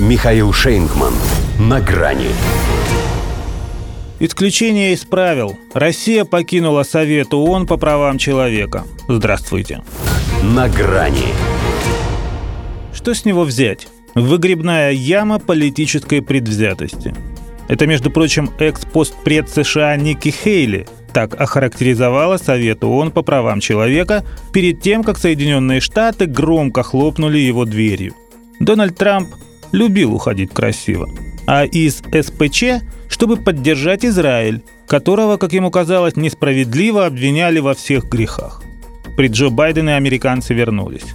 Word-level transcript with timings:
Михаил 0.00 0.52
Шейнгман. 0.52 1.12
На 1.58 1.80
грани. 1.80 2.28
Исключение 4.20 4.92
из 4.92 5.04
правил. 5.04 5.58
Россия 5.74 6.24
покинула 6.24 6.84
Совет 6.84 7.34
ООН 7.34 7.66
по 7.66 7.78
правам 7.78 8.16
человека. 8.16 8.84
Здравствуйте. 9.08 9.82
На 10.44 10.68
грани. 10.68 11.34
Что 12.94 13.12
с 13.12 13.24
него 13.24 13.42
взять? 13.42 13.88
Выгребная 14.14 14.92
яма 14.92 15.40
политической 15.40 16.22
предвзятости. 16.22 17.12
Это, 17.66 17.88
между 17.88 18.12
прочим, 18.12 18.52
экс-постпред 18.60 19.50
США 19.50 19.96
Ники 19.96 20.28
Хейли 20.28 20.86
так 21.12 21.34
охарактеризовала 21.40 22.36
Совет 22.36 22.84
ООН 22.84 23.10
по 23.10 23.22
правам 23.22 23.58
человека 23.58 24.24
перед 24.52 24.80
тем, 24.80 25.02
как 25.02 25.18
Соединенные 25.18 25.80
Штаты 25.80 26.26
громко 26.26 26.84
хлопнули 26.84 27.38
его 27.38 27.64
дверью. 27.64 28.14
Дональд 28.60 28.96
Трамп 28.96 29.34
любил 29.72 30.14
уходить 30.14 30.52
красиво. 30.52 31.08
А 31.46 31.64
из 31.64 32.02
СПЧ, 32.12 32.84
чтобы 33.08 33.36
поддержать 33.36 34.04
Израиль, 34.04 34.62
которого, 34.86 35.36
как 35.36 35.52
ему 35.52 35.70
казалось, 35.70 36.16
несправедливо 36.16 37.06
обвиняли 37.06 37.58
во 37.58 37.74
всех 37.74 38.04
грехах. 38.04 38.62
При 39.16 39.28
Джо 39.28 39.50
Байдене 39.50 39.96
американцы 39.96 40.54
вернулись. 40.54 41.14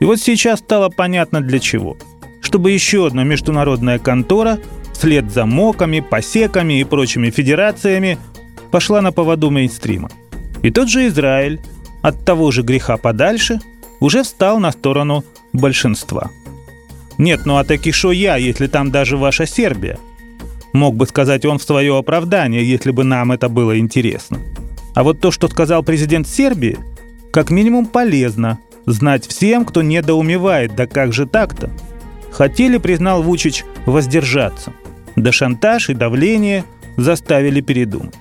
И 0.00 0.04
вот 0.04 0.20
сейчас 0.20 0.60
стало 0.60 0.88
понятно 0.88 1.40
для 1.40 1.58
чего. 1.58 1.96
Чтобы 2.40 2.72
еще 2.72 3.06
одна 3.06 3.24
международная 3.24 3.98
контора 3.98 4.58
вслед 4.92 5.30
за 5.30 5.46
МОКами, 5.46 6.00
посеками 6.00 6.80
и 6.80 6.84
прочими 6.84 7.30
федерациями 7.30 8.18
пошла 8.70 9.00
на 9.00 9.12
поводу 9.12 9.50
мейнстрима. 9.50 10.10
И 10.62 10.70
тот 10.70 10.88
же 10.88 11.06
Израиль, 11.06 11.60
от 12.02 12.24
того 12.24 12.50
же 12.50 12.62
греха 12.62 12.96
подальше, 12.96 13.60
уже 14.00 14.22
встал 14.22 14.58
на 14.58 14.72
сторону 14.72 15.24
большинства– 15.52 16.30
нет, 17.18 17.46
ну 17.46 17.56
а 17.56 17.64
таки 17.64 17.92
шо 17.92 18.12
я, 18.12 18.36
если 18.36 18.66
там 18.66 18.90
даже 18.90 19.16
ваша 19.16 19.46
Сербия? 19.46 19.98
Мог 20.72 20.96
бы 20.96 21.06
сказать 21.06 21.44
он 21.44 21.58
в 21.58 21.62
свое 21.62 21.96
оправдание, 21.96 22.68
если 22.68 22.90
бы 22.90 23.04
нам 23.04 23.30
это 23.30 23.48
было 23.48 23.78
интересно. 23.78 24.38
А 24.94 25.04
вот 25.04 25.20
то, 25.20 25.30
что 25.30 25.48
сказал 25.48 25.84
президент 25.84 26.26
Сербии, 26.26 26.78
как 27.32 27.50
минимум 27.50 27.86
полезно 27.86 28.58
знать 28.86 29.26
всем, 29.26 29.64
кто 29.64 29.82
недоумевает, 29.82 30.74
да 30.74 30.86
как 30.86 31.12
же 31.12 31.26
так-то? 31.26 31.70
Хотели, 32.32 32.78
признал 32.78 33.22
Вучич, 33.22 33.64
воздержаться. 33.86 34.72
Да 35.14 35.30
шантаж 35.30 35.90
и 35.90 35.94
давление 35.94 36.64
заставили 36.96 37.60
передумать. 37.60 38.14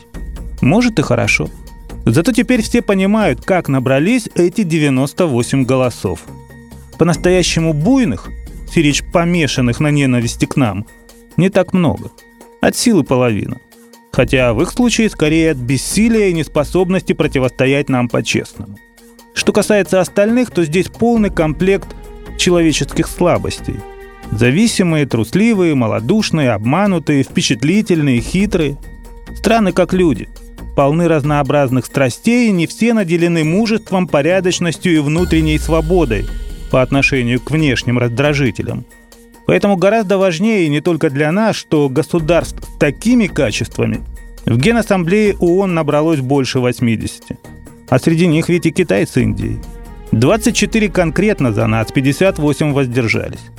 Может 0.61 0.99
и 0.99 1.01
хорошо. 1.01 1.49
Зато 2.05 2.31
теперь 2.31 2.61
все 2.61 2.83
понимают, 2.83 3.43
как 3.43 3.67
набрались 3.67 4.29
эти 4.35 4.61
98 4.61 5.63
голосов. 5.63 6.19
По-настоящему 6.99 7.73
буйных– 7.73 8.29
сирич 8.73 9.03
помешанных 9.03 9.79
на 9.79 9.91
ненависти 9.91 10.45
к 10.45 10.55
нам, 10.55 10.85
не 11.37 11.49
так 11.49 11.73
много. 11.73 12.11
От 12.61 12.75
силы 12.75 13.03
половина. 13.03 13.57
Хотя 14.11 14.53
в 14.53 14.61
их 14.61 14.71
случае 14.71 15.09
скорее 15.09 15.51
от 15.51 15.57
бессилия 15.57 16.27
и 16.27 16.33
неспособности 16.33 17.13
противостоять 17.13 17.89
нам 17.89 18.09
по-честному. 18.09 18.77
Что 19.33 19.51
касается 19.51 19.99
остальных, 19.99 20.51
то 20.51 20.63
здесь 20.63 20.87
полный 20.87 21.31
комплект 21.31 21.87
человеческих 22.37 23.07
слабостей. 23.07 23.75
Зависимые, 24.31 25.05
трусливые, 25.05 25.75
малодушные, 25.75 26.51
обманутые, 26.51 27.23
впечатлительные, 27.23 28.21
хитрые. 28.21 28.77
Страны 29.35 29.71
как 29.71 29.93
люди. 29.93 30.29
Полны 30.75 31.07
разнообразных 31.07 31.85
страстей, 31.85 32.51
не 32.51 32.65
все 32.67 32.93
наделены 32.93 33.43
мужеством, 33.43 34.07
порядочностью 34.07 34.95
и 34.95 34.99
внутренней 34.99 35.57
свободой– 35.59 36.25
по 36.73 36.81
отношению 36.81 37.39
к 37.39 37.51
внешним 37.51 37.99
раздражителям. 37.99 38.85
Поэтому 39.45 39.77
гораздо 39.77 40.17
важнее 40.17 40.67
не 40.69 40.81
только 40.81 41.11
для 41.11 41.31
нас, 41.31 41.55
что 41.55 41.87
государств 41.87 42.67
с 42.67 42.79
такими 42.79 43.27
качествами 43.27 43.99
в 44.47 44.57
Генассамблее 44.57 45.35
ООН 45.35 45.75
набралось 45.75 46.21
больше 46.21 46.59
80. 46.59 47.25
А 47.89 47.99
среди 47.99 48.25
них 48.25 48.49
ведь 48.49 48.65
и 48.65 48.71
Китай 48.71 49.05
с 49.05 49.15
Индией. 49.17 49.59
24 50.13 50.89
конкретно 50.89 51.53
за 51.53 51.67
нас, 51.67 51.91
58 51.91 52.73
воздержались. 52.73 53.51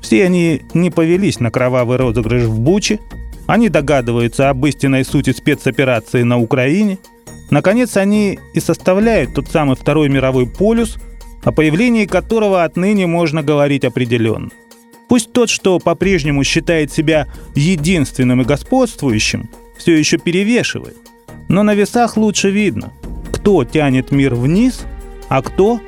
Все 0.00 0.24
они 0.24 0.62
не 0.74 0.92
повелись 0.92 1.40
на 1.40 1.50
кровавый 1.50 1.98
розыгрыш 1.98 2.44
в 2.44 2.60
Буче, 2.60 3.00
они 3.48 3.68
догадываются 3.68 4.48
об 4.48 4.64
истинной 4.64 5.04
сути 5.04 5.32
спецоперации 5.32 6.22
на 6.22 6.38
Украине. 6.38 6.98
Наконец, 7.50 7.96
они 7.96 8.38
и 8.52 8.60
составляют 8.60 9.34
тот 9.34 9.48
самый 9.48 9.74
Второй 9.74 10.08
мировой 10.08 10.46
полюс– 10.46 10.98
о 11.44 11.52
появлении 11.52 12.06
которого 12.06 12.64
отныне 12.64 13.06
можно 13.06 13.42
говорить 13.42 13.84
определенно. 13.84 14.50
Пусть 15.08 15.32
тот, 15.32 15.50
что 15.50 15.78
по-прежнему 15.78 16.42
считает 16.44 16.92
себя 16.92 17.28
единственным 17.54 18.40
и 18.42 18.44
господствующим, 18.44 19.50
все 19.76 19.96
еще 19.96 20.18
перевешивает, 20.18 20.96
но 21.48 21.62
на 21.62 21.74
весах 21.74 22.16
лучше 22.16 22.50
видно, 22.50 22.92
кто 23.32 23.64
тянет 23.64 24.10
мир 24.10 24.34
вниз, 24.34 24.84
а 25.28 25.42
кто, 25.42 25.80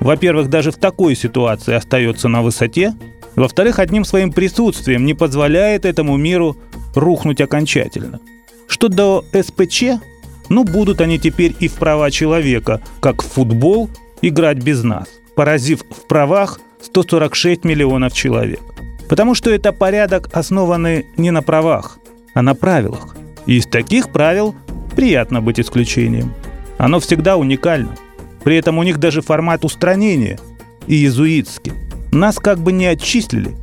во-первых, 0.00 0.50
даже 0.50 0.72
в 0.72 0.76
такой 0.76 1.14
ситуации 1.14 1.74
остается 1.74 2.28
на 2.28 2.42
высоте, 2.42 2.94
во-вторых, 3.36 3.78
одним 3.78 4.04
своим 4.04 4.32
присутствием 4.32 5.04
не 5.04 5.14
позволяет 5.14 5.84
этому 5.84 6.16
миру 6.16 6.56
рухнуть 6.94 7.40
окончательно. 7.40 8.18
Что 8.66 8.88
до 8.88 9.24
СПЧ, 9.32 10.00
ну 10.48 10.64
будут 10.64 11.00
они 11.00 11.18
теперь 11.18 11.54
и 11.60 11.68
в 11.68 11.74
права 11.74 12.10
человека, 12.10 12.80
как 13.00 13.22
в 13.22 13.26
футбол 13.26 13.90
играть 14.22 14.58
без 14.58 14.82
нас, 14.82 15.08
поразив 15.34 15.82
в 15.90 16.06
правах 16.06 16.60
146 16.82 17.64
миллионов 17.64 18.12
человек. 18.12 18.60
Потому 19.08 19.34
что 19.34 19.50
это 19.50 19.72
порядок, 19.72 20.28
основанный 20.32 21.06
не 21.16 21.30
на 21.30 21.42
правах, 21.42 21.98
а 22.34 22.42
на 22.42 22.54
правилах. 22.54 23.16
И 23.46 23.56
из 23.56 23.66
таких 23.66 24.10
правил 24.10 24.54
приятно 24.96 25.40
быть 25.40 25.60
исключением. 25.60 26.32
Оно 26.78 26.98
всегда 27.00 27.36
уникально. 27.36 27.94
При 28.42 28.56
этом 28.56 28.78
у 28.78 28.82
них 28.82 28.98
даже 28.98 29.22
формат 29.22 29.64
устранения 29.64 30.38
и 30.86 30.94
иезуитский. 30.94 31.72
Нас 32.12 32.38
как 32.38 32.58
бы 32.58 32.72
не 32.72 32.86
отчислили, 32.86 33.54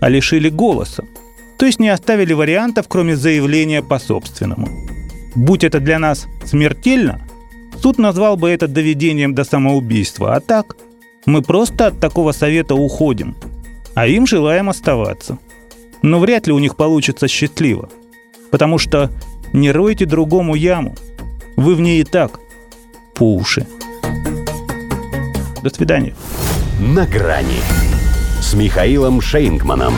а 0.00 0.08
лишили 0.08 0.48
голоса. 0.48 1.04
То 1.58 1.66
есть 1.66 1.80
не 1.80 1.88
оставили 1.88 2.32
вариантов, 2.32 2.86
кроме 2.88 3.16
заявления 3.16 3.82
по 3.82 3.98
собственному. 3.98 4.68
Будь 5.34 5.64
это 5.64 5.80
для 5.80 5.98
нас 5.98 6.26
смертельно– 6.44 7.20
Суд 7.82 7.98
назвал 7.98 8.36
бы 8.36 8.48
это 8.48 8.68
доведением 8.68 9.34
до 9.34 9.42
самоубийства, 9.42 10.36
а 10.36 10.40
так 10.40 10.76
мы 11.26 11.42
просто 11.42 11.88
от 11.88 11.98
такого 11.98 12.30
совета 12.30 12.76
уходим, 12.76 13.34
а 13.94 14.06
им 14.06 14.24
желаем 14.24 14.68
оставаться. 14.68 15.38
Но 16.00 16.20
вряд 16.20 16.46
ли 16.46 16.52
у 16.52 16.60
них 16.60 16.76
получится 16.76 17.26
счастливо, 17.26 17.88
потому 18.52 18.78
что 18.78 19.10
не 19.52 19.72
ройте 19.72 20.06
другому 20.06 20.54
яму, 20.54 20.94
вы 21.56 21.74
в 21.74 21.80
ней 21.80 22.02
и 22.02 22.04
так 22.04 22.38
по 23.16 23.34
уши. 23.34 23.66
До 25.62 25.70
свидания. 25.70 26.14
На 26.78 27.04
грани 27.04 27.62
с 28.40 28.54
Михаилом 28.54 29.20
Шейнгманом. 29.20 29.94